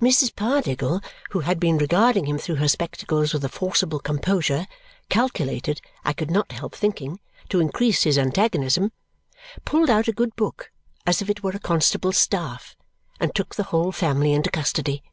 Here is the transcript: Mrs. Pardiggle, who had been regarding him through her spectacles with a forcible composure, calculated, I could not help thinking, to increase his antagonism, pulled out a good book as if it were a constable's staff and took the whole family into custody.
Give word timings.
Mrs. 0.00 0.34
Pardiggle, 0.34 1.00
who 1.30 1.38
had 1.38 1.60
been 1.60 1.78
regarding 1.78 2.24
him 2.26 2.36
through 2.36 2.56
her 2.56 2.66
spectacles 2.66 3.32
with 3.32 3.44
a 3.44 3.48
forcible 3.48 4.00
composure, 4.00 4.66
calculated, 5.08 5.80
I 6.04 6.12
could 6.12 6.32
not 6.32 6.50
help 6.50 6.74
thinking, 6.74 7.20
to 7.50 7.60
increase 7.60 8.02
his 8.02 8.18
antagonism, 8.18 8.90
pulled 9.64 9.88
out 9.88 10.08
a 10.08 10.12
good 10.12 10.34
book 10.34 10.72
as 11.06 11.22
if 11.22 11.30
it 11.30 11.44
were 11.44 11.52
a 11.52 11.60
constable's 11.60 12.16
staff 12.18 12.74
and 13.20 13.32
took 13.36 13.54
the 13.54 13.62
whole 13.70 13.92
family 13.92 14.32
into 14.32 14.50
custody. 14.50 15.04